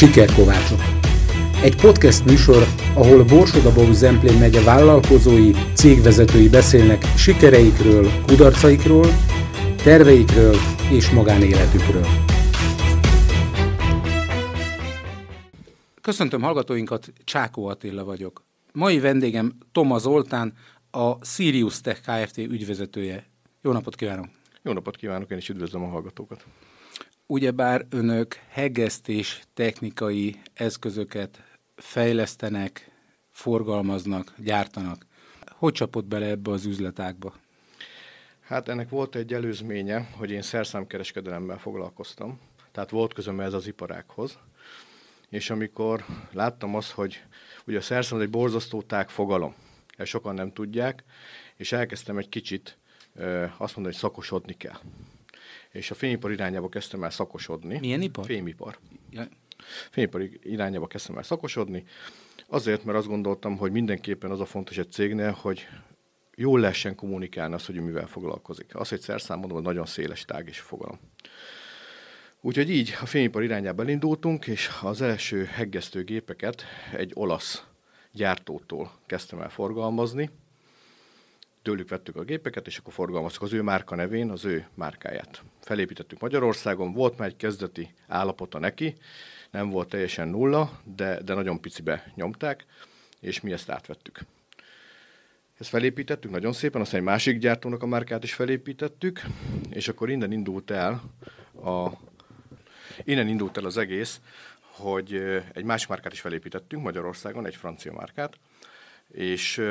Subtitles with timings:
[0.00, 0.80] Sikerkovácsok.
[1.62, 2.62] Egy podcast műsor,
[2.94, 9.06] ahol Borsodabó Zemplén megye vállalkozói, cégvezetői beszélnek sikereikről, kudarcaikról,
[9.76, 10.56] terveikről
[10.90, 12.06] és magánéletükről.
[16.00, 18.44] Köszöntöm hallgatóinkat, Csákó Attila vagyok.
[18.72, 20.52] Mai vendégem Toma Zoltán,
[20.90, 22.38] a Sirius Tech Kft.
[22.38, 23.26] ügyvezetője.
[23.62, 24.26] Jó napot kívánok!
[24.62, 26.44] Jó napot kívánok, én is üdvözlöm a hallgatókat.
[27.30, 31.42] Ugyebár önök hegesztés technikai eszközöket
[31.76, 32.90] fejlesztenek,
[33.28, 35.06] forgalmaznak, gyártanak.
[35.46, 37.34] Hogy csapott bele ebbe az üzletágba?
[38.40, 42.40] Hát ennek volt egy előzménye, hogy én szerszámkereskedelemmel foglalkoztam,
[42.72, 44.38] tehát volt közöm ez az iparákhoz,
[45.28, 47.22] és amikor láttam azt, hogy
[47.66, 49.54] ugye a szerszám egy borzasztó tág fogalom,
[49.96, 51.04] ezt sokan nem tudják,
[51.56, 52.78] és elkezdtem egy kicsit
[53.56, 54.78] azt mondani, hogy szakosodni kell.
[55.72, 57.78] És a fémipar irányába kezdtem el szakosodni.
[57.78, 58.24] Milyen ipar?
[58.24, 58.78] Fémipar.
[59.10, 59.28] Ja.
[59.90, 61.84] Fémipar irányába kezdtem el szakosodni.
[62.46, 65.68] Azért, mert azt gondoltam, hogy mindenképpen az a fontos egy cégnél, hogy
[66.34, 68.76] jól lehessen kommunikálni azt, hogy mivel foglalkozik.
[68.76, 70.98] Az, hogy szerszám mondom, hogy nagyon széles tág és fogalom.
[72.40, 76.64] Úgyhogy így a fémipar irányába elindultunk, és az első heggesztőgépeket
[76.96, 77.64] egy olasz
[78.12, 80.30] gyártótól kezdtem el forgalmazni.
[81.62, 85.42] Tőlük vettük a gépeket, és akkor forgalmaztuk az ő márka nevén, az ő márkáját.
[85.60, 88.94] Felépítettük Magyarországon, volt már egy kezdeti állapota neki,
[89.50, 92.64] nem volt teljesen nulla, de, de nagyon picibe nyomták,
[93.20, 94.20] és mi ezt átvettük.
[95.58, 99.20] Ezt felépítettük nagyon szépen, aztán egy másik gyártónak a márkát is felépítettük,
[99.70, 101.02] és akkor innen indult el
[101.64, 101.90] a,
[103.04, 104.20] innen indult el az egész,
[104.60, 105.14] hogy
[105.52, 108.38] egy másik márkát is felépítettünk Magyarországon, egy francia márkát,
[109.12, 109.62] és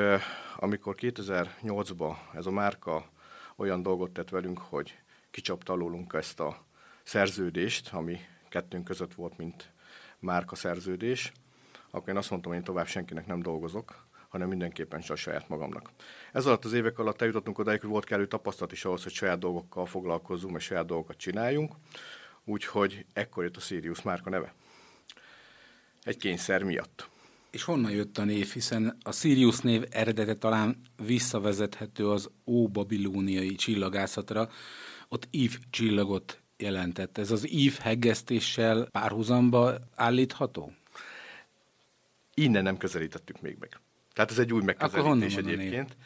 [0.58, 3.10] amikor 2008-ban ez a márka
[3.56, 4.98] olyan dolgot tett velünk, hogy
[5.32, 6.66] kicsapta alólunk ezt a
[7.04, 9.72] szerződést, ami kettőnk között volt, mint
[10.20, 11.32] márka szerződés,
[11.92, 15.90] akkor én azt mondtam, hogy én tovább senkinek nem dolgozok, hanem mindenképpen csak saját magamnak.
[16.32, 19.40] Ez alatt az évek alatt eljutottunk odáig, hogy volt kellő tapasztalat is ahhoz, hogy saját
[19.40, 21.74] dolgokkal foglalkozzunk, és saját dolgokat csináljunk,
[22.44, 24.54] úgyhogy ekkor jött a Sirius márka neve.
[26.04, 27.10] Egy kényszer miatt.
[27.52, 34.50] És honnan jött a név, hiszen a Sirius név eredete talán visszavezethető az óbabilóniai csillagászatra,
[35.08, 37.18] ott Eve csillagot jelentett.
[37.18, 40.74] Ez az Eve heggesztéssel párhuzamba állítható?
[42.34, 43.80] Innen nem közelítettük még meg.
[44.14, 45.98] Tehát ez egy új megközelítés Akkor egyébként.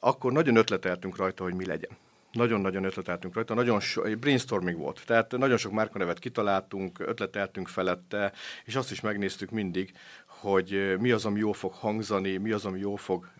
[0.00, 1.90] Akkor nagyon ötleteltünk rajta, hogy mi legyen.
[2.32, 5.02] Nagyon-nagyon ötleteltünk rajta, nagyon so, brainstorming volt.
[5.06, 8.32] Tehát nagyon sok márkanevet kitaláltunk, ötleteltünk felette,
[8.64, 9.92] és azt is megnéztük mindig,
[10.40, 13.30] hogy mi az, ami jól fog hangzani, mi az, ami jól fog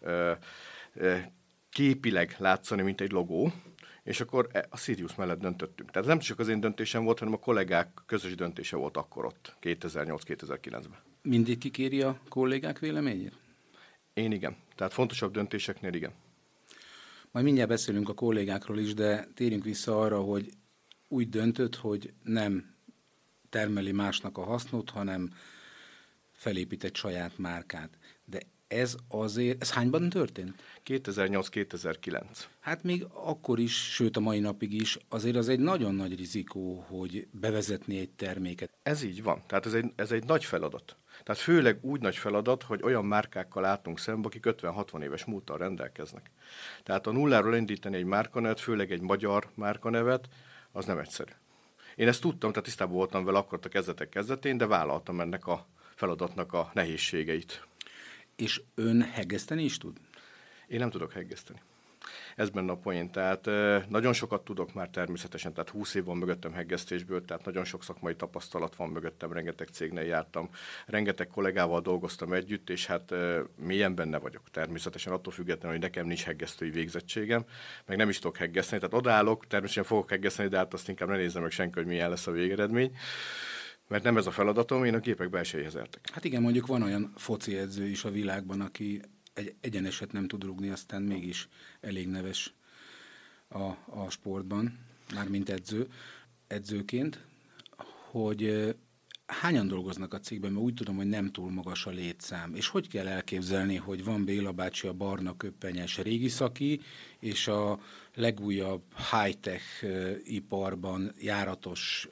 [1.71, 3.53] képileg látszani, mint egy logó,
[4.03, 5.91] és akkor e, a Sirius mellett döntöttünk.
[5.91, 9.57] Tehát nem csak az én döntésem volt, hanem a kollégák közös döntése volt akkor ott,
[9.63, 10.99] 2008-2009-ben.
[11.23, 13.33] Mindig kikéri a kollégák véleményét?
[14.13, 14.57] Én igen.
[14.77, 16.13] Tehát fontosabb döntéseknél igen.
[17.31, 20.51] Majd mindjárt beszélünk a kollégákról is, de térjünk vissza arra, hogy
[21.09, 22.75] úgy döntött, hogy nem
[23.49, 25.31] termeli másnak a hasznot, hanem
[26.41, 27.99] felépít egy saját márkát.
[28.25, 30.63] De ez azért, ez hányban történt?
[30.87, 32.23] 2008-2009.
[32.61, 36.85] Hát még akkor is, sőt a mai napig is, azért az egy nagyon nagy rizikó,
[36.89, 38.71] hogy bevezetni egy terméket.
[38.83, 39.43] Ez így van.
[39.47, 40.97] Tehát ez egy, ez egy nagy feladat.
[41.23, 46.31] Tehát főleg úgy nagy feladat, hogy olyan márkákkal látunk szembe, akik 50-60 éves múltal rendelkeznek.
[46.83, 50.29] Tehát a nulláról indítani egy márkanevet, főleg egy magyar márkanevet,
[50.73, 51.33] az nem egyszerű.
[51.97, 55.67] Én ezt tudtam, tehát tisztában voltam vele akkor a kezdetek kezdetén, de vállaltam ennek a
[56.01, 57.67] feladatnak a nehézségeit.
[58.37, 59.97] És ön hegeszteni is tud?
[60.67, 61.61] Én nem tudok heggeszteni.
[62.37, 63.11] Ez benne a poén.
[63.11, 63.45] Tehát
[63.89, 68.17] nagyon sokat tudok már természetesen, tehát 20 év van mögöttem heggesztésből, tehát nagyon sok szakmai
[68.17, 70.49] tapasztalat van mögöttem, rengeteg cégnél jártam,
[70.87, 73.15] rengeteg kollégával dolgoztam együtt, és hát
[73.57, 74.43] mélyen benne vagyok.
[74.51, 77.45] Természetesen attól függetlenül, hogy nekem nincs heggesztői végzettségem,
[77.87, 78.81] meg nem is tudok heggeszteni.
[78.81, 82.11] Tehát odállok, természetesen fogok heggeszteni, de hát azt inkább ne nézem meg senki, hogy milyen
[82.11, 82.97] lesz a végeredmény
[83.91, 86.11] mert nem ez a feladatom, én a gépek belsejéhez értek.
[86.13, 89.01] Hát igen, mondjuk van olyan foci edző is a világban, aki
[89.33, 91.49] egy egyeneset nem tud rugni, aztán mégis
[91.81, 92.55] elég neves
[93.49, 94.79] a, a sportban,
[95.15, 95.89] mármint edző,
[96.47, 97.25] edzőként,
[98.11, 98.75] hogy
[99.27, 102.55] hányan dolgoznak a cégben, mert úgy tudom, hogy nem túl magas a létszám.
[102.55, 106.81] És hogy kell elképzelni, hogy van Béla bácsi a barna köppenyes régi szaki,
[107.19, 107.81] és a
[108.15, 109.85] legújabb high-tech
[110.25, 112.09] iparban járatos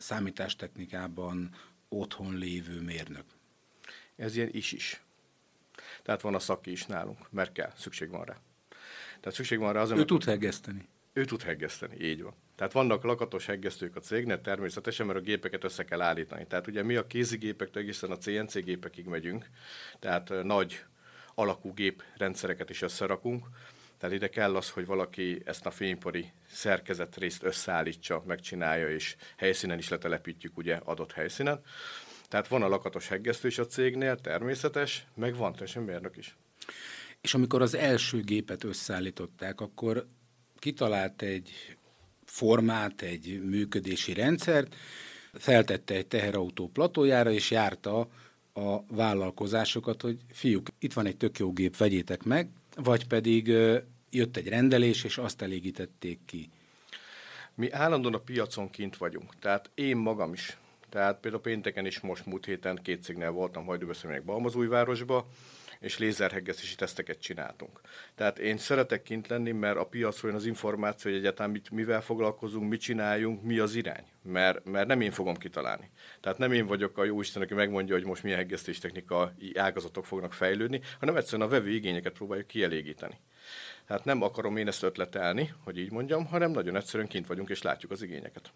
[0.00, 1.54] számítástechnikában
[1.88, 3.24] otthon lévő mérnök?
[4.16, 5.02] Ez ilyen is-is.
[6.02, 8.36] Tehát van a szaki is nálunk, mert kell, szükség van rá.
[9.20, 10.88] Tehát szükség van rá az, Ő tud hegeszteni.
[11.12, 12.34] Ő Ő tud heggeszteni, így van.
[12.56, 16.46] Tehát vannak lakatos heggesztők a cégnél természetesen, mert a gépeket össze kell állítani.
[16.46, 19.46] Tehát ugye mi a kézigépektől egészen a CNC gépekig megyünk,
[19.98, 20.84] tehát nagy
[21.34, 23.46] alakú géprendszereket is összerakunk,
[24.00, 29.78] tehát ide kell az, hogy valaki ezt a fénypari szerkezet részt összeállítsa, megcsinálja, és helyszínen
[29.78, 31.60] is letelepítjük ugye adott helyszínen.
[32.28, 36.36] Tehát van a lakatos heggesztő is a cégnél, természetes, meg van teljesen mérnök is.
[37.20, 40.06] És amikor az első gépet összeállították, akkor
[40.58, 41.76] kitalált egy
[42.24, 44.76] formát, egy működési rendszert,
[45.32, 48.08] feltette egy teherautó platójára, és járta
[48.52, 52.48] a vállalkozásokat, hogy fiúk, itt van egy tök jó gép, vegyétek meg,
[52.82, 53.46] vagy pedig
[54.10, 56.50] jött egy rendelés, és azt elégítették ki.
[57.54, 60.56] Mi állandóan a piacon kint vagyunk, tehát én magam is.
[60.88, 65.26] Tehát például pénteken is most múlt héten két cégnél voltam Hajdúbeszélnek Balmazújvárosba,
[65.80, 67.80] és lézerheggesztési teszteket csináltunk.
[68.14, 72.70] Tehát én szeretek kint lenni, mert a piacról az információ, hogy egyáltalán mit, mivel foglalkozunk,
[72.70, 74.04] mit csináljunk, mi az irány.
[74.22, 75.90] Mert, mert nem én fogom kitalálni.
[76.20, 80.06] Tehát nem én vagyok a jó Isten, aki megmondja, hogy most milyen heggesztés technika ágazatok
[80.06, 83.18] fognak fejlődni, hanem egyszerűen a vevő igényeket próbáljuk kielégíteni.
[83.90, 87.62] Tehát nem akarom én ezt ötletelni, hogy így mondjam, hanem nagyon egyszerűen kint vagyunk és
[87.62, 88.52] látjuk az igényeket.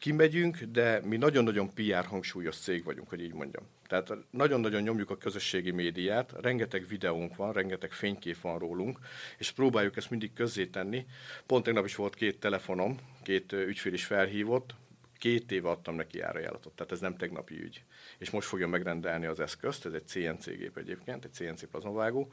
[0.00, 3.64] Kimegyünk, de mi nagyon-nagyon PR hangsúlyos cég vagyunk, hogy így mondjam.
[3.86, 8.98] Tehát nagyon-nagyon nyomjuk a közösségi médiát, rengeteg videónk van, rengeteg fénykép van rólunk,
[9.38, 10.32] és próbáljuk ezt mindig
[10.70, 11.06] tenni.
[11.46, 14.74] Pont tegnap is volt két telefonom, két ügyfél is felhívott,
[15.18, 17.84] két éve adtam neki árajánlatot, tehát ez nem tegnapi ügy.
[18.18, 22.32] És most fogja megrendelni az eszközt, ez egy CNC gép egyébként, egy CNC plazmavágó,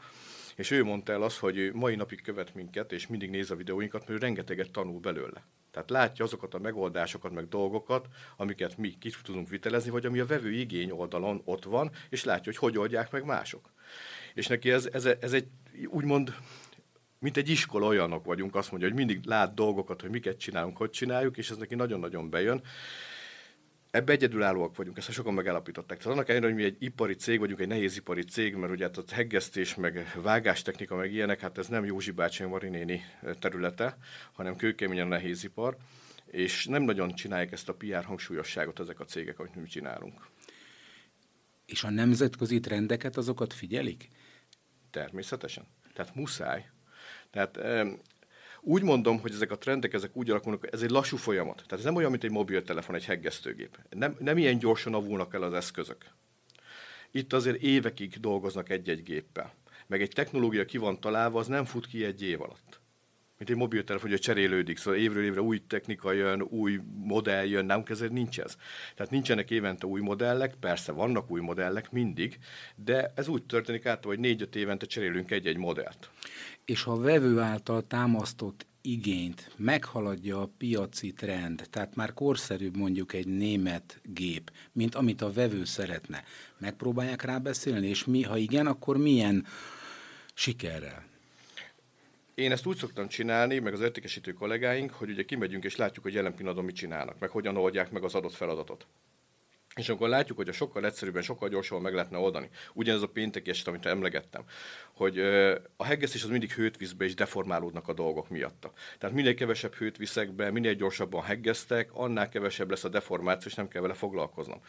[0.60, 3.56] és ő mondta el azt, hogy ő mai napig követ minket, és mindig néz a
[3.56, 5.46] videóinkat, mert ő rengeteget tanul belőle.
[5.72, 8.08] Tehát látja azokat a megoldásokat, meg dolgokat,
[8.38, 12.44] amiket mi ki tudunk vitelezni, vagy ami a vevő igény oldalon ott van, és látja,
[12.46, 13.72] hogy hogy oldják meg mások.
[14.34, 15.48] És neki ez, ez, ez egy
[15.88, 16.34] úgymond
[17.20, 20.90] mint egy iskola olyanok vagyunk, azt mondja, hogy mindig lát dolgokat, hogy miket csinálunk, hogy
[20.90, 22.62] csináljuk, és ez neki nagyon-nagyon bejön
[23.92, 25.98] ebbe egyedülállóak vagyunk, ezt sokan megállapították.
[25.98, 28.98] Tehát annak ellenére, hogy mi egy ipari cég vagyunk, egy nehézipari cég, mert ugye hát
[28.98, 33.02] a heggesztés, meg vágástechnika, meg ilyenek, hát ez nem Józsi bácsi, Marinéni
[33.40, 33.98] területe,
[34.32, 35.78] hanem kőkeményen a nehézipar,
[36.26, 40.28] és nem nagyon csinálják ezt a PR hangsúlyosságot ezek a cégek, amit mi csinálunk.
[41.66, 44.08] És a nemzetközi trendeket azokat figyelik?
[44.92, 45.68] Természetesen.
[45.94, 46.70] Tehát muszáj.
[47.32, 47.60] Tehát
[48.70, 51.56] úgy mondom, hogy ezek a trendek, ezek úgy alakulnak, ez egy lassú folyamat.
[51.56, 53.80] Tehát ez nem olyan, mint egy mobiltelefon, egy heggesztőgép.
[53.90, 56.06] Nem, nem ilyen gyorsan avulnak el az eszközök.
[57.12, 59.54] Itt azért évekig dolgoznak egy-egy géppel.
[59.88, 62.80] Meg egy technológia ki van találva, az nem fut ki egy év alatt.
[63.40, 67.84] Mint egy mobiltelefon, hogy cserélődik, szóval évről évre új technika jön, új modell jön, nem
[67.88, 68.56] ezért nincs ez.
[68.96, 72.40] Tehát nincsenek évente új modellek, persze vannak új modellek mindig,
[72.76, 76.10] de ez úgy történik át, hogy négy-öt évente cserélünk egy-egy modellt
[76.70, 83.14] és ha a vevő által támasztott igényt meghaladja a piaci trend, tehát már korszerűbb mondjuk
[83.14, 86.24] egy német gép, mint amit a vevő szeretne,
[86.58, 89.46] megpróbálják rábeszélni, és mi, ha igen, akkor milyen
[90.34, 91.09] sikerrel?
[92.40, 96.14] Én ezt úgy szoktam csinálni, meg az értékesítő kollégáink, hogy ugye kimegyünk és látjuk, hogy
[96.14, 98.88] jelen pillanatban mit csinálnak, meg hogyan oldják meg az adott feladatot.
[99.76, 102.50] És akkor látjuk, hogy a sokkal egyszerűbben, sokkal gyorsabban meg lehetne oldani.
[102.74, 104.44] Ugyanez a pénteki eset, amit emlegettem,
[104.94, 105.20] hogy
[105.76, 108.72] a heggesztés az mindig hőt visz és deformálódnak a dolgok miatta.
[108.98, 113.56] Tehát minél kevesebb hőt viszek be, minél gyorsabban heggeztek, annál kevesebb lesz a deformáció, és
[113.56, 114.62] nem kell vele foglalkoznom.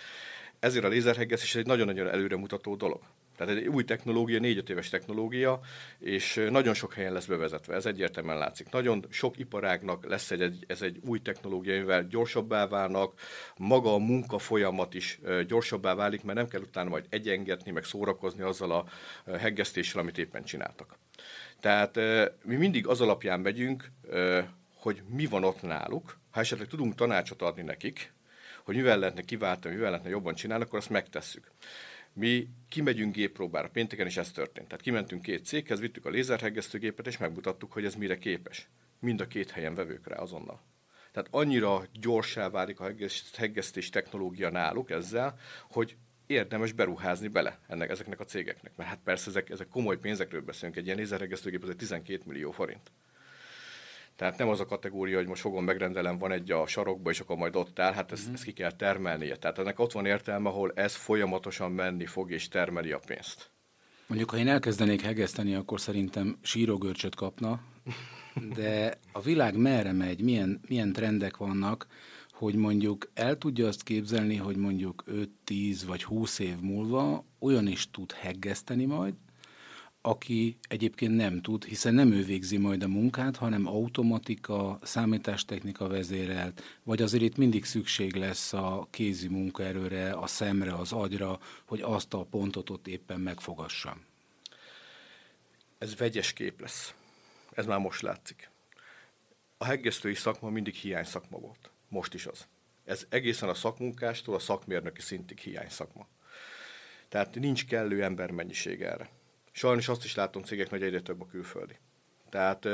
[0.59, 3.00] Ezért a lézerheggesztés egy nagyon-nagyon előremutató dolog.
[3.40, 5.61] Tehát egy új technológia, négy-öt éves technológia,
[5.99, 8.70] és nagyon sok helyen lesz bevezetve, ez egyértelműen látszik.
[8.70, 13.20] Nagyon sok iparágnak lesz egy, ez egy új technológia, amivel gyorsabbá válnak,
[13.56, 18.42] maga a munka folyamat is gyorsabbá válik, mert nem kell utána majd egyengetni, meg szórakozni
[18.42, 18.85] azzal a
[19.37, 20.99] heggesztéssel, amit éppen csináltak.
[21.61, 21.97] Tehát
[22.44, 23.90] mi mindig az alapján megyünk,
[24.75, 28.12] hogy mi van ott náluk, ha esetleg tudunk tanácsot adni nekik,
[28.64, 31.50] hogy mivel lehetne kiváltani, mivel lehetne jobban csinálni, akkor azt megtesszük.
[32.12, 34.67] Mi kimegyünk géppróbára, pénteken is ez történt.
[34.67, 38.69] Tehát kimentünk két céghez, vittük a lézerhegesztőgépet, és megmutattuk, hogy ez mire képes.
[38.99, 40.62] Mind a két helyen vevők rá azonnal.
[41.12, 42.90] Tehát annyira gyorsá válik a
[43.37, 45.38] heggesztés technológia náluk ezzel,
[45.71, 48.76] hogy érdemes beruházni bele ennek, ezeknek a cégeknek.
[48.76, 52.50] Mert hát persze ezek, ezek komoly pénzekről beszélünk, egy ilyen lézerhegesztőgép az egy 12 millió
[52.50, 52.90] forint.
[54.21, 57.37] Tehát nem az a kategória, hogy most fogom megrendelem, van egy a sarokba, és akkor
[57.37, 58.33] majd ott áll, hát ezt, mm.
[58.33, 59.37] ezt ki kell termelnie.
[59.37, 63.50] Tehát ennek ott van értelme, ahol ez folyamatosan menni fog, és termeli a pénzt.
[64.07, 67.61] Mondjuk, ha én elkezdenék hegeszteni, akkor szerintem sírógörcsöt kapna,
[68.57, 71.87] de a világ merre megy, milyen, milyen trendek vannak,
[72.31, 75.05] hogy mondjuk el tudja azt képzelni, hogy mondjuk
[75.47, 79.15] 5-10 vagy 20 év múlva olyan is tud heggeszteni majd,
[80.02, 86.62] aki egyébként nem tud, hiszen nem ő végzi majd a munkát, hanem automatika, számítástechnika vezérelt,
[86.83, 92.14] vagy azért itt mindig szükség lesz a kézi munkaerőre, a szemre, az agyra, hogy azt
[92.14, 94.04] a pontot ott éppen megfogassam.
[95.78, 96.95] Ez vegyes kép lesz.
[97.52, 98.50] Ez már most látszik.
[99.59, 101.71] A heggesztői szakma mindig hiány szakma volt.
[101.88, 102.47] Most is az.
[102.85, 106.07] Ez egészen a szakmunkástól a szakmérnöki szintig hiány szakma.
[107.09, 109.11] Tehát nincs kellő embermennyiség erre.
[109.50, 111.78] Sajnos azt is látom cégeknek, hogy egyre több a külföldi.
[112.30, 112.64] Tehát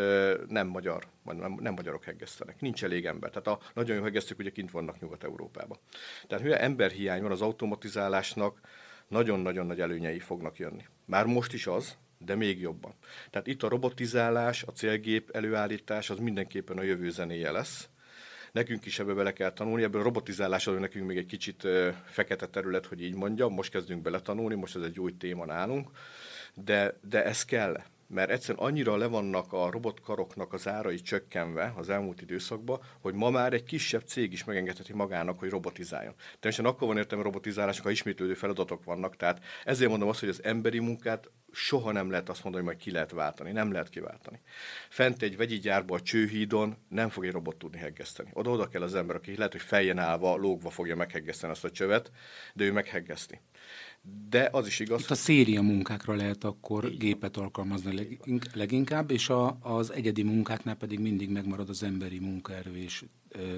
[0.48, 2.60] nem magyar, nem, nem magyarok heggesztenek.
[2.60, 3.30] Nincs elég ember.
[3.30, 5.78] Tehát a nagyon jó heggesztők ugye kint vannak Nyugat-Európában.
[6.26, 8.60] Tehát mivel emberhiány van, az automatizálásnak
[9.08, 10.84] nagyon-nagyon nagy előnyei fognak jönni.
[11.04, 12.94] Már most is az, de még jobban.
[13.30, 17.88] Tehát itt a robotizálás, a célgép előállítás az mindenképpen a jövő zenéje lesz.
[18.52, 21.68] Nekünk is ebbe bele kell tanulni, ebből a robotizálás az nekünk még egy kicsit
[22.04, 25.90] fekete terület, hogy így mondjam, most kezdünk bele tanulni, most ez egy új téma nálunk,
[26.64, 27.76] de, de ez kell
[28.08, 33.30] mert egyszerűen annyira le vannak a robotkaroknak az árai csökkenve az elmúlt időszakban, hogy ma
[33.30, 36.14] már egy kisebb cég is megengedheti magának, hogy robotizáljon.
[36.16, 39.16] Természetesen akkor van értelme robotizálásnak, ha ismétlődő feladatok vannak.
[39.16, 42.84] Tehát ezért mondom azt, hogy az emberi munkát soha nem lehet azt mondani, hogy majd
[42.84, 43.52] ki lehet váltani.
[43.52, 44.40] Nem lehet kiváltani.
[44.88, 48.30] Fent egy vegyi gyárba a csőhídon nem fog egy robot tudni heggeszteni.
[48.32, 51.70] Oda, oda kell az ember, aki lehet, hogy fejjen állva, lógva fogja megheggeszteni azt a
[51.70, 52.10] csövet,
[52.54, 53.40] de ő megheggeszti.
[54.28, 55.00] De az is igaz.
[55.00, 58.18] Itt a széria munkákra lehet akkor gépet alkalmazni
[58.54, 63.04] leginkább, és a, az egyedi munkáknál pedig mindig megmarad az emberi munkaerő és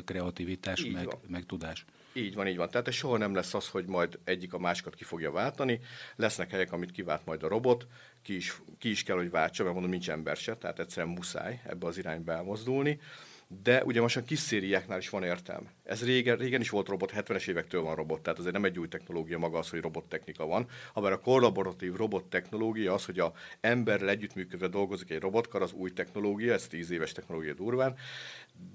[0.05, 1.85] kreativitás, meg, meg tudás.
[2.12, 2.71] Így van, így van.
[2.71, 5.81] Tehát ez soha nem lesz az, hogy majd egyik a másikat ki fogja váltani.
[6.17, 7.87] Lesznek helyek, amit kivált majd a robot,
[8.23, 11.61] ki is, ki is kell, hogy váltsa, mert mondom, nincs ember se, tehát egyszerűen muszáj
[11.67, 13.00] ebbe az irányba elmozdulni
[13.49, 15.69] de ugye most a kis szériáknál is van értelme.
[15.85, 18.88] Ez régen, régen is volt robot, 70-es évektől van robot, tehát azért nem egy új
[18.88, 24.69] technológia maga az, hogy robottechnika van, hanem a kollaboratív robottechnológia az, hogy a emberrel együttműködve
[24.69, 27.97] dolgozik egy robotkar, az új technológia, ez 10 éves technológia durván,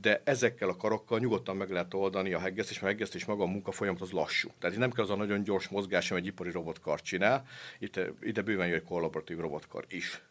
[0.01, 3.47] de ezekkel a karokkal nyugodtan meg lehet oldani a heggesztés, mert a heggesztés maga a
[3.47, 4.49] munkafolyamat az lassú.
[4.59, 7.45] Tehát itt nem kell az a nagyon gyors mozgás, amit egy ipari robotkar csinál,
[7.79, 10.21] itt, ide bőven jön egy kollaboratív robotkar is.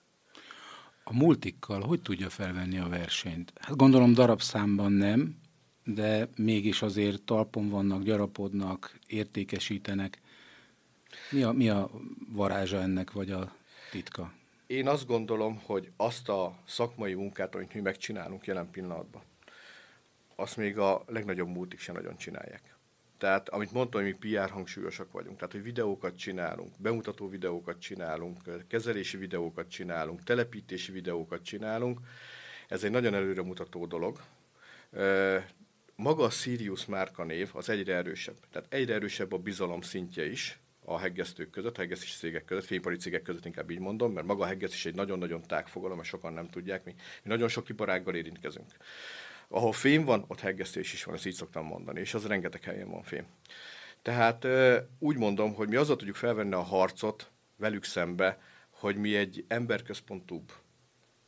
[1.05, 3.53] A multikkal hogy tudja felvenni a versenyt?
[3.61, 5.37] Hát gondolom darabszámban nem,
[5.85, 10.21] de mégis azért talpon vannak, gyarapodnak, értékesítenek.
[11.31, 11.91] Mi a, mi a
[12.33, 13.55] varázsa ennek, vagy a
[13.91, 14.33] titka?
[14.67, 19.23] Én azt gondolom, hogy azt a szakmai munkát, amit mi megcsinálunk jelen pillanatban,
[20.37, 22.72] azt még a legnagyobb multik sem nagyon csinálják.
[23.23, 28.39] Tehát, amit mondtam, hogy mi PR hangsúlyosak vagyunk, tehát, hogy videókat csinálunk, bemutató videókat csinálunk,
[28.69, 32.01] kezelési videókat csinálunk, telepítési videókat csinálunk,
[32.69, 34.21] ez egy nagyon előremutató dolog.
[35.95, 38.37] Maga a Sirius márkanév az egyre erősebb.
[38.51, 42.97] Tehát egyre erősebb a bizalom szintje is a heggesztők között, a heggesztési cégek között, fényipari
[42.97, 46.33] cégek között inkább így mondom, mert maga a heggesztés egy nagyon-nagyon tág fogalom, mert sokan
[46.33, 48.71] nem tudják, mi, mi nagyon sok iparággal érintkezünk.
[49.55, 52.91] Ahol fém van, ott heggesztés is van, ezt így szoktam mondani, és az rengeteg helyen
[52.91, 53.27] van fém.
[54.03, 54.47] Tehát
[54.99, 58.41] úgy mondom, hogy mi azzal tudjuk felvenni a harcot velük szembe,
[58.71, 60.53] hogy mi egy emberközpontúbb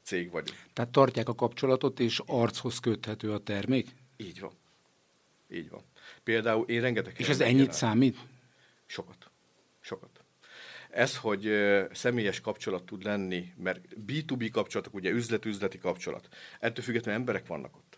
[0.02, 0.58] cég vagyunk.
[0.72, 3.88] Tehát tartják a kapcsolatot, és archoz köthető a termék?
[4.16, 4.52] Így van.
[5.50, 5.82] Így van.
[6.22, 7.14] Például én rengeteg...
[7.16, 7.72] És ez ennyit jelen.
[7.72, 8.18] számít?
[8.86, 9.30] Sokat.
[9.80, 10.24] Sokat.
[10.90, 11.50] Ez, hogy
[11.92, 16.28] személyes kapcsolat tud lenni, mert B2B kapcsolatok, ugye üzlet-üzleti kapcsolat,
[16.60, 17.93] ettől függetlenül emberek vannak ott.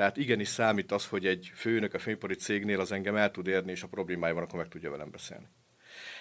[0.00, 3.70] Tehát igenis számít az, hogy egy főnök a fényipari cégnél az engem el tud érni,
[3.70, 5.46] és a problémája van, akkor meg tudja velem beszélni.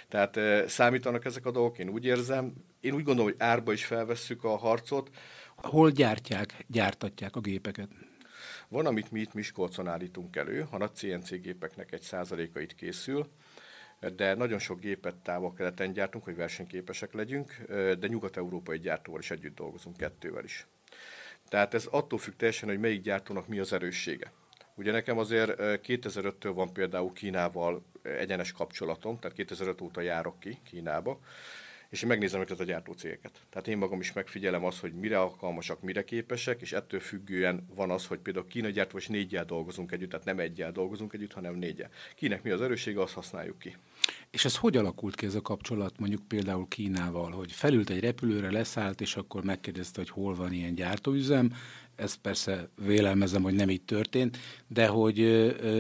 [0.07, 2.53] Tehát számítanak ezek a dolgok, én úgy érzem.
[2.79, 5.09] Én úgy gondolom, hogy árba is felvesszük a harcot.
[5.55, 7.89] Hol gyártják, gyártatják a gépeket?
[8.67, 13.29] Van, amit mi itt Miskolcon állítunk elő, a nagy CNC gépeknek egy százaléka itt készül,
[14.15, 17.65] de nagyon sok gépet távol-keleten gyártunk, hogy versenyképesek legyünk,
[18.00, 20.67] de nyugat-európai gyártóval is együtt dolgozunk, kettővel is.
[21.50, 24.32] Tehát ez attól függ teljesen, hogy melyik gyártónak mi az erőssége.
[24.75, 31.20] Ugye nekem azért 2005-től van például Kínával egyenes kapcsolatom, tehát 2005 óta járok ki Kínába,
[31.89, 33.41] és én megnézem őket a gyártócégeket.
[33.50, 37.91] Tehát én magam is megfigyelem azt, hogy mire alkalmasak, mire képesek, és ettől függően van
[37.91, 41.55] az, hogy például Kína gyártó és négyel dolgozunk együtt, tehát nem egyel dolgozunk együtt, hanem
[41.55, 41.89] négyel.
[42.15, 43.77] Kinek mi az erőssége, azt használjuk ki.
[44.29, 48.51] És ez hogy alakult ki ez a kapcsolat mondjuk például Kínával, hogy felült egy repülőre,
[48.51, 51.53] leszállt, és akkor megkérdezte, hogy hol van ilyen gyártóüzem,
[52.00, 54.38] ezt persze vélelmezem, hogy nem így történt,
[54.68, 55.20] de hogy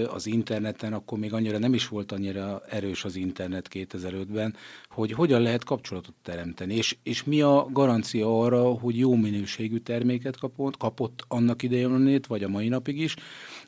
[0.07, 4.55] az interneten akkor még annyira nem is volt annyira erős az internet 2005-ben,
[4.89, 10.37] hogy hogyan lehet kapcsolatot teremteni, és, és mi a garancia arra, hogy jó minőségű terméket
[10.37, 13.15] kapott, kapott annak idején, vagy a mai napig is,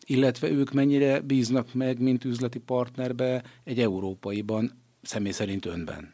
[0.06, 6.14] illetve ők mennyire bíznak meg, mint üzleti partnerbe egy európaiban, személy szerint önben?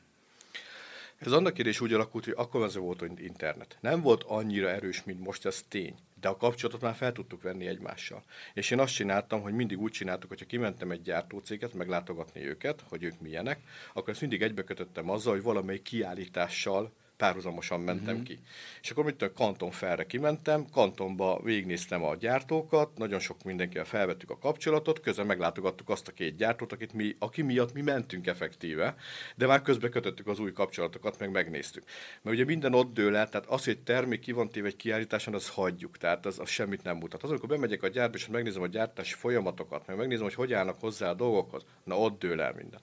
[1.17, 3.77] Ez annak kérdés úgy alakult, hogy akkor az volt hogy internet.
[3.81, 5.95] Nem volt annyira erős, mint most, ez tény.
[6.19, 8.23] De a kapcsolatot már fel tudtuk venni egymással.
[8.53, 13.03] És én azt csináltam, hogy mindig úgy csináltuk, hogyha kimentem egy gyártócéget, meglátogatni őket, hogy
[13.03, 13.59] ők milyenek,
[13.93, 18.27] akkor ezt mindig egybekötöttem azzal, hogy valamelyik kiállítással párhuzamosan mentem uh-huh.
[18.27, 18.39] ki.
[18.81, 24.37] És akkor mit Kanton felre kimentem, Kantonba végignéztem a gyártókat, nagyon sok mindenkivel felvettük a
[24.37, 28.95] kapcsolatot, közben meglátogattuk azt a két gyártót, akit mi, aki miatt mi mentünk effektíve,
[29.35, 31.83] de már közben kötöttük az új kapcsolatokat, meg megnéztük.
[32.21, 35.33] Mert ugye minden ott dől el, tehát az, hogy termék ki van téve egy kiállításon,
[35.33, 37.23] az hagyjuk, tehát az, az semmit nem mutat.
[37.23, 40.79] Az, amikor bemegyek a gyárba, és megnézem a gyártási folyamatokat, meg megnézem, hogy hogy állnak
[40.79, 42.79] hozzá a dolgokhoz, na ott dől el minden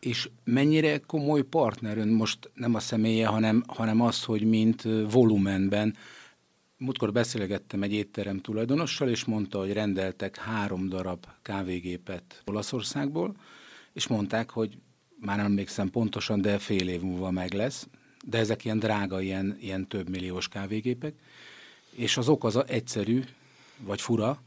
[0.00, 5.96] és mennyire komoly partner ön most nem a személye, hanem, hanem az, hogy mint volumenben.
[6.76, 13.34] Múltkor beszélgettem egy étterem tulajdonossal, és mondta, hogy rendeltek három darab kávégépet Olaszországból,
[13.92, 14.78] és mondták, hogy
[15.20, 17.88] már nem emlékszem pontosan, de fél év múlva meg lesz,
[18.24, 21.14] de ezek ilyen drága, ilyen, ilyen több milliós kávégépek,
[21.90, 23.22] és az ok az egyszerű,
[23.78, 24.42] vagy fura,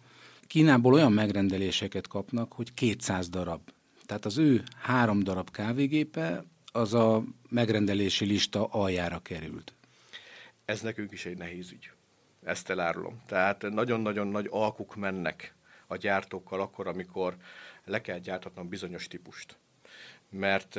[0.51, 3.61] Kínából olyan megrendeléseket kapnak, hogy 200 darab
[4.11, 9.73] tehát az ő három darab kávégépe az a megrendelési lista aljára került.
[10.65, 11.91] Ez nekünk is egy nehéz ügy.
[12.43, 13.21] Ezt elárulom.
[13.27, 15.55] Tehát nagyon-nagyon nagy alkuk mennek
[15.87, 17.37] a gyártókkal akkor, amikor
[17.85, 19.57] le kell gyártatnom bizonyos típust.
[20.29, 20.75] Mert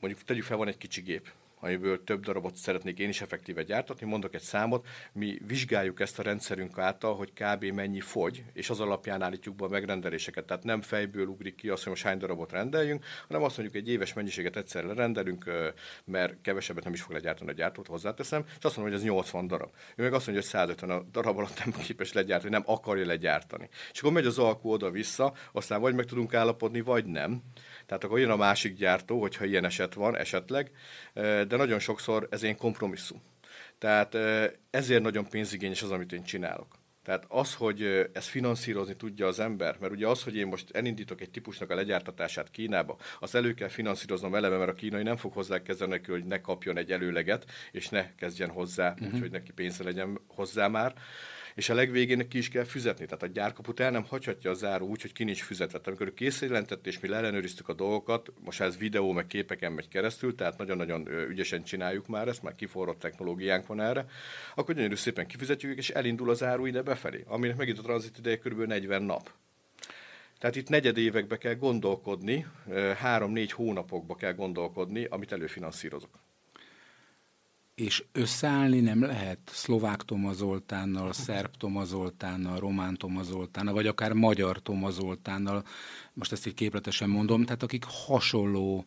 [0.00, 1.32] mondjuk tegyük fel, van egy kicsi gép,
[1.66, 4.06] amiből több darabot szeretnék én is effektíve gyártatni.
[4.06, 7.64] Mondok egy számot, mi vizsgáljuk ezt a rendszerünk által, hogy kb.
[7.64, 10.44] mennyi fogy, és az alapján állítjuk be a megrendeléseket.
[10.46, 13.88] Tehát nem fejből ugrik ki azt, hogy most hány darabot rendeljünk, hanem azt mondjuk, egy
[13.88, 15.50] éves mennyiséget egyszerre rendelünk,
[16.04, 19.46] mert kevesebbet nem is fog legyártani a gyártót, hozzáteszem, és azt mondom, hogy ez 80
[19.46, 19.70] darab.
[19.96, 23.68] Ő meg azt mondja, hogy 150 darab alatt nem képes legyártani, nem akarja legyártani.
[23.92, 27.42] És akkor megy az alkú oda-vissza, aztán vagy meg tudunk állapodni, vagy nem.
[27.86, 30.70] Tehát akkor jön a másik gyártó, hogyha ilyen eset van, esetleg,
[31.14, 33.22] de nagyon sokszor ez én kompromisszum.
[33.78, 34.16] Tehát
[34.70, 36.78] ezért nagyon pénzigényes az, amit én csinálok.
[37.02, 41.20] Tehát az, hogy ezt finanszírozni tudja az ember, mert ugye az, hogy én most elindítok
[41.20, 45.32] egy típusnak a legyártatását Kínába, az elő kell finanszíroznom eleve, mert a kínai nem fog
[45.32, 49.12] hozzá kezdeni neki, hogy ne kapjon egy előleget, és ne kezdjen hozzá, uh-huh.
[49.12, 50.94] úgyhogy neki pénze legyen hozzá már
[51.56, 53.04] és a legvégén ki is kell fizetni.
[53.04, 55.66] Tehát a gyárkaput el nem hagyhatja a záró úgy, hogy ki nincs fizetve.
[55.78, 59.88] Tehát amikor ő készjelentett, és mi ellenőriztük a dolgokat, most ez videó meg képeken megy
[59.88, 64.06] keresztül, tehát nagyon-nagyon ügyesen csináljuk már ezt, már kiforrott technológiánk van erre,
[64.54, 68.38] akkor gyönyörű szépen kifizetjük, és elindul az áru ide befelé, aminek megint a tranzit ideje
[68.38, 68.60] kb.
[68.60, 69.30] 40 nap.
[70.38, 72.46] Tehát itt negyed évekbe kell gondolkodni,
[72.96, 76.25] három-négy hónapokba kell gondolkodni, amit előfinanszírozok
[77.76, 81.84] és összeállni nem lehet szlovák Toma Zoltánnal, szerb Toma
[82.58, 85.64] román Toma Zoltánnal, vagy akár magyar Toma Zoltánnal,
[86.12, 88.84] most ezt így képletesen mondom, tehát akik hasonló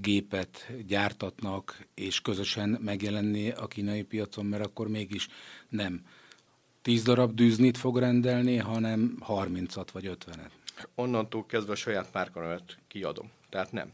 [0.00, 5.28] gépet gyártatnak, és közösen megjelenni a kínai piacon, mert akkor mégis
[5.68, 6.02] nem
[6.82, 10.50] 10 darab dűznit fog rendelni, hanem 30-at vagy 50-et.
[10.94, 13.30] Onnantól kezdve a saját márkanevet kiadom.
[13.48, 13.92] Tehát nem.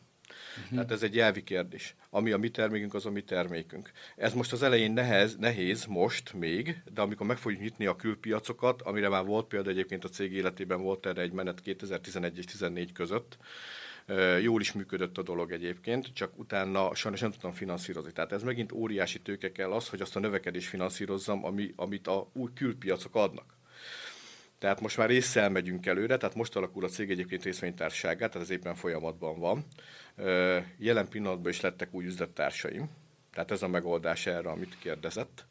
[0.56, 0.70] Uh-huh.
[0.70, 1.94] Tehát ez egy jelvi kérdés.
[2.10, 3.90] Ami a mi termékünk, az a mi termékünk.
[4.16, 8.82] Ez most az elején nehez, nehéz, most még, de amikor meg fogjuk nyitni a külpiacokat,
[8.82, 12.92] amire már volt példa egyébként a cég életében, volt erre egy menet 2011 és 2014
[12.92, 13.38] között,
[14.40, 18.12] Jól is működött a dolog egyébként, csak utána sajnos nem tudtam finanszírozni.
[18.12, 22.28] Tehát ez megint óriási tőke kell az, hogy azt a növekedést finanszírozzam, ami, amit a
[22.32, 23.54] új külpiacok adnak.
[24.64, 28.54] Tehát most már észszel megyünk előre, tehát most alakul a cég egyébként részvénytárságát, tehát ez
[28.54, 29.64] éppen folyamatban van.
[30.78, 32.90] Jelen pillanatban is lettek új üzlettársaim,
[33.32, 35.46] tehát ez a megoldás erre, amit kérdezett.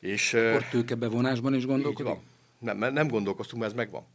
[0.00, 2.12] És, Akkor tőkebevonásban is gondolkodik?
[2.58, 4.06] Nem, nem gondolkoztunk, mert ez megvan.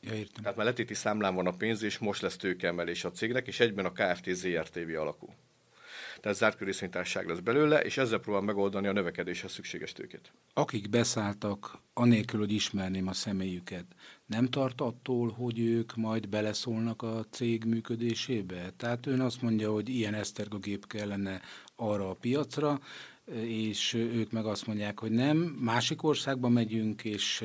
[0.00, 0.42] Ja, értem.
[0.42, 3.84] Tehát már letéti számlán van a pénz, és most lesz tőkeemelés a cégnek, és egyben
[3.84, 5.34] a KFT ZRTV alakul
[6.20, 10.32] tehát zárt részvénytársaság lesz belőle, és ezzel próbál megoldani a növekedéshez szükséges tőkét.
[10.54, 13.84] Akik beszálltak, anélkül, hogy ismerném a személyüket,
[14.26, 18.70] nem tart attól, hogy ők majd beleszólnak a cég működésébe?
[18.76, 21.40] Tehát ön azt mondja, hogy ilyen esztergogép kellene
[21.76, 22.80] arra a piacra,
[23.42, 27.44] és ők meg azt mondják, hogy nem, másik országba megyünk, és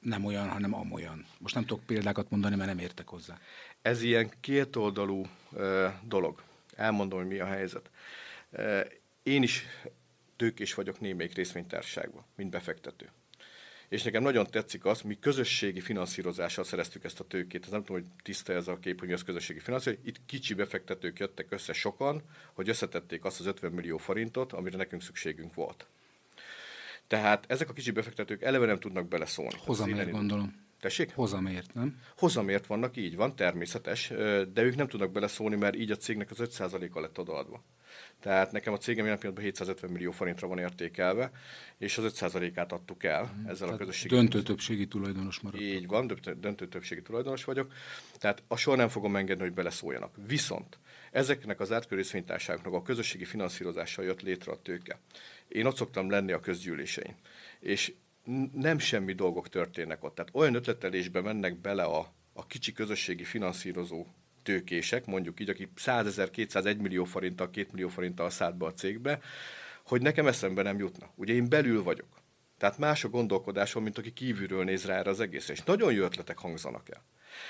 [0.00, 1.24] nem olyan, hanem amolyan.
[1.38, 3.38] Most nem tudok példákat mondani, mert nem értek hozzá.
[3.82, 5.26] Ez ilyen kétoldalú
[6.04, 6.42] dolog
[6.82, 7.90] elmondom, hogy mi a helyzet.
[9.22, 9.64] Én is
[10.36, 13.10] tőkés vagyok némelyik részvénytársaságban, mint befektető.
[13.88, 17.64] És nekem nagyon tetszik az, mi közösségi finanszírozással szereztük ezt a tőkét.
[17.64, 20.04] Ez nem tudom, hogy tiszta ez a kép, hogy mi az közösségi finanszírozás.
[20.08, 25.02] Itt kicsi befektetők jöttek össze sokan, hogy összetették azt az 50 millió forintot, amire nekünk
[25.02, 25.86] szükségünk volt.
[27.06, 29.58] Tehát ezek a kicsi befektetők eleve nem tudnak beleszólni.
[29.64, 30.61] Hozamért gondolom.
[30.82, 31.14] Tessék?
[31.14, 32.00] Hozamért, nem?
[32.16, 34.08] Hozamért vannak, így van, természetes,
[34.52, 37.62] de ők nem tudnak beleszólni, mert így a cégnek az 5%-a lett odaadva.
[38.20, 41.30] Tehát nekem a cégem jelen pillanatban 750 millió forintra van értékelve,
[41.78, 44.14] és az 5%-át adtuk el mm, ezzel Tehát a közösségi.
[44.14, 45.62] Döntő többségi tulajdonos maradt.
[45.62, 47.72] Így van, döntő többségi tulajdonos vagyok.
[48.18, 50.14] Tehát a soha nem fogom engedni, hogy beleszóljanak.
[50.26, 50.78] Viszont
[51.10, 52.02] ezeknek az átkörű
[52.62, 54.98] a közösségi finanszírozással jött létre a tőke.
[55.48, 57.14] Én ott szoktam lenni a közgyűlésein.
[57.60, 57.92] És
[58.52, 60.14] nem semmi dolgok történnek ott.
[60.14, 64.06] Tehát olyan ötletelésbe mennek bele a, a kicsi közösségi finanszírozó
[64.42, 68.72] tőkések, mondjuk így, aki 100 ezer, 201 millió forinttal, 2 millió forinttal szállt be a
[68.72, 69.20] cégbe,
[69.84, 71.10] hogy nekem eszembe nem jutna.
[71.14, 72.08] Ugye én belül vagyok.
[72.58, 75.48] Tehát más a gondolkodásom, mint aki kívülről néz rá erre az egész.
[75.48, 77.04] És nagyon jó ötletek hangzanak el.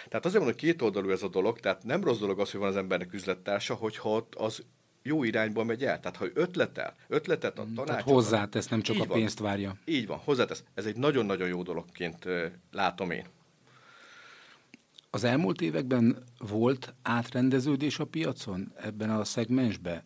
[0.08, 2.60] Tehát azért mondom, hogy két oldalú ez a dolog, tehát nem rossz dolog az, hogy
[2.60, 4.64] van az embernek üzlettársa, hogyha ott az
[5.02, 6.00] jó irányba megy el.
[6.00, 7.86] Tehát, ha ötletel, ötletet a tanács.
[7.86, 9.76] Tehát hozzátesz, nem csak a van, pénzt várja.
[9.84, 10.64] Így van, hozzátesz.
[10.74, 12.26] Ez egy nagyon-nagyon jó dologként
[12.70, 13.26] látom én.
[15.10, 20.02] Az elmúlt években volt átrendeződés a piacon ebben a szegmensben?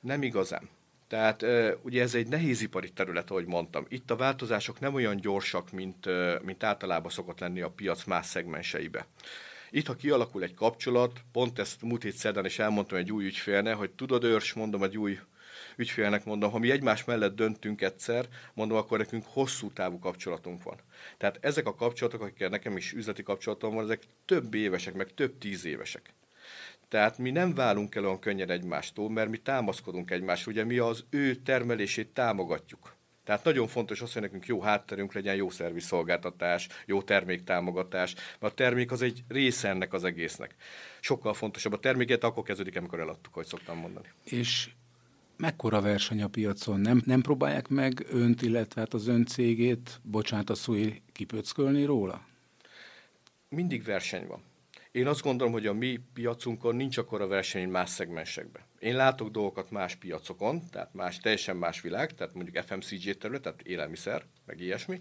[0.00, 0.68] Nem igazán.
[1.08, 1.44] Tehát
[1.82, 3.84] ugye ez egy nehézipari terület, ahogy mondtam.
[3.88, 6.06] Itt a változások nem olyan gyorsak, mint,
[6.42, 9.06] mint általában szokott lenni a piac más szegmenseibe.
[9.70, 13.76] Itt, ha kialakul egy kapcsolat, pont ezt múlt hét szerdán is elmondtam egy új ügyfélnek,
[13.76, 15.18] hogy tudod, őrs, mondom egy új
[15.76, 20.76] ügyfélnek mondom, ha mi egymás mellett döntünk egyszer, mondom, akkor nekünk hosszú távú kapcsolatunk van.
[21.18, 25.38] Tehát ezek a kapcsolatok, akikkel nekem is üzleti kapcsolatom van, ezek több évesek, meg több
[25.38, 26.14] tíz évesek.
[26.88, 31.04] Tehát mi nem válunk el olyan könnyen egymástól, mert mi támaszkodunk egymásra, ugye mi az
[31.10, 32.96] ő termelését támogatjuk.
[33.28, 38.56] Tehát nagyon fontos az, hogy nekünk jó hátterünk legyen, jó szervizszolgáltatás, jó terméktámogatás, mert a
[38.56, 40.54] termék az egy része ennek az egésznek.
[41.00, 44.06] Sokkal fontosabb a terméket, akkor kezdődik, amikor eladtuk, hogy szoktam mondani.
[44.24, 44.70] És
[45.36, 46.80] mekkora verseny a piacon?
[46.80, 52.26] Nem, nem próbálják meg önt, illetve hát az ön cégét, bocsánat a szói, kipöckölni róla?
[53.48, 54.42] Mindig verseny van.
[54.98, 58.62] Én azt gondolom, hogy a mi piacunkon nincs akkora verseny, más szegmensekben.
[58.78, 63.60] Én látok dolgokat más piacokon, tehát más, teljesen más világ, tehát mondjuk FMCG terület, tehát
[63.60, 65.00] élelmiszer, meg ilyesmi.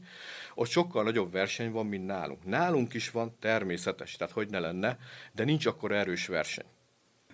[0.55, 2.45] Ott sokkal nagyobb verseny van, mint nálunk.
[2.45, 4.97] Nálunk is van természetes, tehát hogy ne lenne,
[5.33, 6.65] de nincs akkora erős verseny.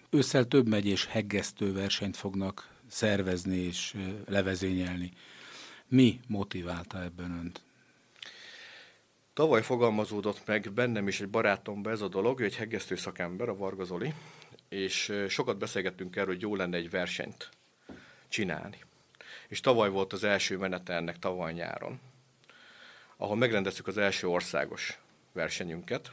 [0.09, 3.95] Ősszel több megyés heggesztő versenyt fognak szervezni és
[4.25, 5.11] levezényelni.
[5.87, 7.61] Mi motiválta ebben önt?
[9.33, 13.55] Tavaly fogalmazódott meg bennem is egy barátomba ez a dolog, ő egy heggesztő szakember, a
[13.55, 14.13] Varga Zoli,
[14.69, 17.49] és sokat beszélgettünk erről, hogy jó lenne egy versenyt
[18.27, 18.77] csinálni.
[19.47, 21.99] És tavaly volt az első menete ennek tavaly nyáron,
[23.17, 24.99] ahol megrendeztük az első országos
[25.31, 26.11] versenyünket,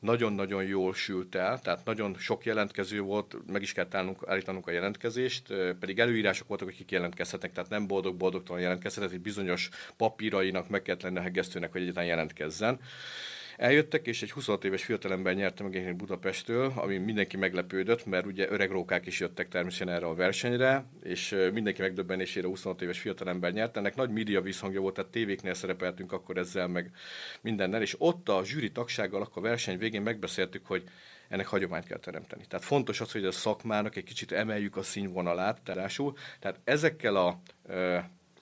[0.00, 4.70] nagyon-nagyon jól sült el, tehát nagyon sok jelentkező volt, meg is kellett állnunk, állítanunk a
[4.70, 11.02] jelentkezést, pedig előírások voltak, akik jelentkezhetnek, tehát nem boldog-boldogtalan jelentkezhetett, hogy bizonyos papírainak meg kellett
[11.02, 12.80] lenni a hegesztőnek, hogy egyáltalán jelentkezzen.
[13.60, 18.50] Eljöttek, és egy 26 éves fiatalember nyerte meg én Budapestről, ami mindenki meglepődött, mert ugye
[18.50, 23.76] öreg rókák is jöttek természetesen erre a versenyre, és mindenki megdöbbenésére 26 éves fiatalember nyert.
[23.76, 26.90] Ennek nagy média visszhangja volt, tehát tévéknél szerepeltünk akkor ezzel, meg
[27.40, 30.84] mindennel, és ott a zsűri tagsággal akkor a verseny végén megbeszéltük, hogy
[31.28, 32.44] ennek hagyományt kell teremteni.
[32.48, 36.16] Tehát fontos az, hogy a szakmának egy kicsit emeljük a színvonalát, terásul.
[36.38, 37.40] Tehát ezekkel a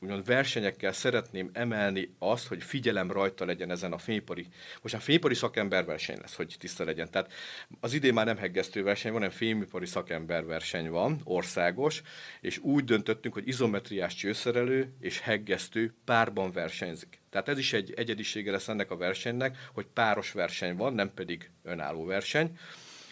[0.01, 4.47] úgymond versenyekkel szeretném emelni azt, hogy figyelem rajta legyen ezen a fényipari,
[4.83, 7.11] most a fényipari szakember verseny lesz, hogy tiszta legyen.
[7.11, 7.33] Tehát
[7.81, 12.03] az idén már nem heggesztő verseny van, hanem fényipari szakember verseny van, országos,
[12.41, 17.21] és úgy döntöttünk, hogy izometriás csőszerelő és heggesztő párban versenyzik.
[17.31, 21.51] Tehát ez is egy egyedisége lesz ennek a versenynek, hogy páros verseny van, nem pedig
[21.63, 22.59] önálló verseny.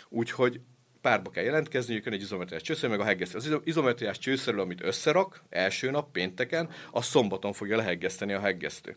[0.08, 0.60] Úgyhogy
[1.06, 3.38] párba kell jelentkezniük, jön egy izometriás csőszerű, meg a heggesztő.
[3.38, 8.96] Az izometriás csőszerű, amit összerak első nap, pénteken, a szombaton fogja leheggeszteni a heggesztő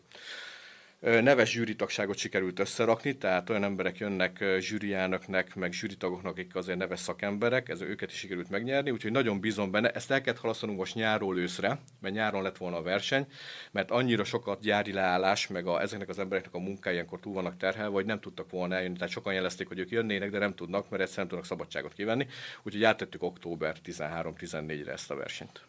[1.00, 7.68] neves zsűritagságot sikerült összerakni, tehát olyan emberek jönnek zsűriának, meg zsűritagoknak, akik azért neves szakemberek,
[7.68, 9.90] ez őket is sikerült megnyerni, úgyhogy nagyon bízom benne.
[9.90, 13.26] Ezt el kellett halasztanunk most nyáról őszre, mert nyáron lett volna a verseny,
[13.70, 17.56] mert annyira sokat gyári leállás, meg a, ezeknek az embereknek a munkája ilyenkor túl vannak
[17.56, 18.96] terhelve, vagy nem tudtak volna eljönni.
[18.96, 22.26] Tehát sokan jelezték, hogy ők jönnének, de nem tudnak, mert egyszerűen nem tudnak szabadságot kivenni.
[22.62, 25.60] Úgyhogy áttettük október 13-14-re ezt a versenyt.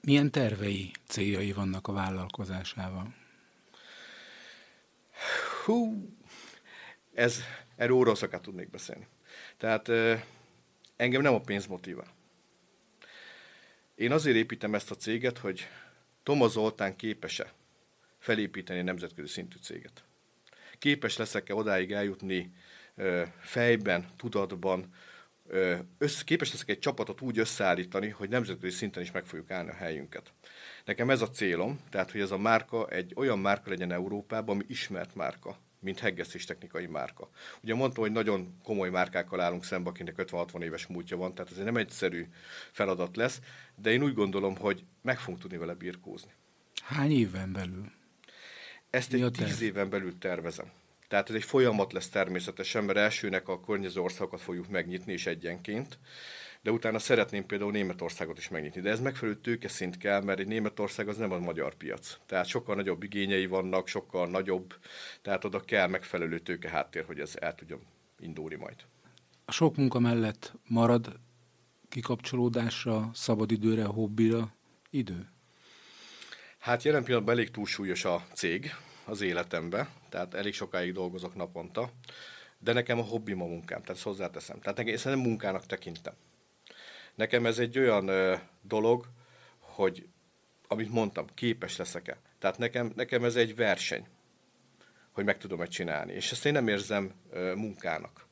[0.00, 3.26] Milyen tervei, céljai vannak a vállalkozásával?
[5.64, 6.08] Hú,
[7.14, 7.42] ez,
[7.76, 9.06] erről óra tudnék beszélni.
[9.56, 9.88] Tehát
[10.96, 12.16] engem nem a pénz motivál.
[13.94, 15.68] Én azért építem ezt a céget, hogy
[16.22, 17.52] Toma Zoltán képes-e
[18.18, 20.04] felépíteni nemzetközi szintű céget.
[20.78, 22.52] Képes leszek-e odáig eljutni
[23.40, 24.94] fejben, tudatban,
[25.98, 29.74] össze, képes leszek egy csapatot úgy összeállítani, hogy nemzetközi szinten is meg fogjuk állni a
[29.74, 30.32] helyünket.
[30.84, 34.64] Nekem ez a célom, tehát hogy ez a márka egy olyan márka legyen Európában, ami
[34.68, 35.58] ismert márka.
[35.80, 37.30] mint heggesztés technikai márka.
[37.62, 41.56] Ugye mondtam, hogy nagyon komoly márkákkal állunk szembe, akinek 50-60 éves múltja van, tehát ez
[41.56, 42.26] nem egyszerű
[42.72, 43.40] feladat lesz,
[43.76, 46.32] de én úgy gondolom, hogy meg fogunk tudni vele birkózni.
[46.82, 47.92] Hány éven belül?
[48.90, 50.70] Ezt egy tíz éven belül tervezem.
[51.08, 55.98] Tehát ez egy folyamat lesz természetesen, mert elsőnek a környező országokat fogjuk megnyitni, és egyenként,
[56.62, 58.80] de utána szeretném például Németországot is megnyitni.
[58.80, 62.16] De ez megfelelő tőkeszint kell, mert egy Németország az nem a magyar piac.
[62.26, 64.74] Tehát sokkal nagyobb igényei vannak, sokkal nagyobb,
[65.22, 67.80] tehát oda kell megfelelő tőke háttér, hogy ez el tudjon
[68.20, 68.76] indulni majd.
[69.44, 71.20] A sok munka mellett marad
[71.88, 74.54] kikapcsolódásra, szabadidőre, hobbira
[74.90, 75.28] idő?
[76.58, 78.74] Hát jelen pillanatban elég túlsúlyos a cég
[79.08, 81.90] az életembe, tehát elég sokáig dolgozok naponta,
[82.58, 84.60] de nekem a hobbim a munkám, tehát ezt hozzáteszem.
[84.60, 86.14] Tehát nekem, ezt nem munkának tekintem.
[87.14, 89.06] Nekem ez egy olyan ö, dolog,
[89.58, 90.06] hogy
[90.68, 92.18] amit mondtam, képes leszek-e.
[92.38, 94.06] Tehát nekem, nekem ez egy verseny,
[95.12, 96.12] hogy meg tudom-e csinálni.
[96.12, 98.26] És ezt én nem érzem ö, munkának.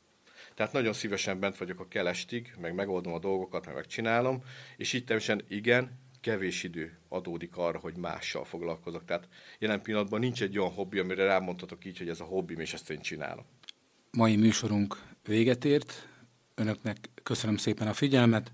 [0.54, 4.42] Tehát nagyon szívesen bent vagyok a kelestig, meg megoldom a dolgokat, meg megcsinálom,
[4.76, 9.04] és természetesen igen, kevés idő adódik arra, hogy mással foglalkozok.
[9.04, 12.72] Tehát jelen pillanatban nincs egy olyan hobbi, amire rámondhatok így, hogy ez a hobbim, és
[12.72, 13.44] ezt én csinálom.
[14.10, 16.08] Mai műsorunk véget ért.
[16.54, 18.52] Önöknek köszönöm szépen a figyelmet.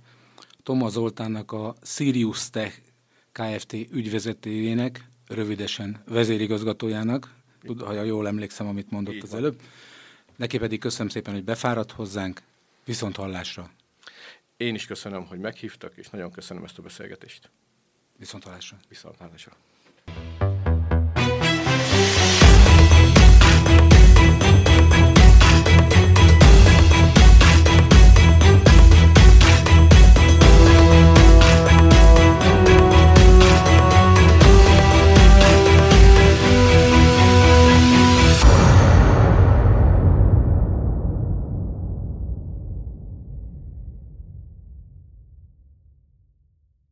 [0.63, 2.79] Toma Zoltánnak a Sirius Tech
[3.33, 3.73] Kft.
[3.73, 7.35] ügyvezetőjének, rövidesen vezérigazgatójának,
[7.79, 9.39] ha jól emlékszem, amit mondott Így az van.
[9.39, 9.61] előbb.
[10.37, 12.43] Neki pedig köszönöm szépen, hogy befáradt hozzánk.
[12.85, 13.71] Viszont hallásra!
[14.57, 17.51] Én is köszönöm, hogy meghívtak, és nagyon köszönöm ezt a beszélgetést.
[18.23, 18.77] Viszont hallásra!
[18.89, 19.53] Viszont hallásra!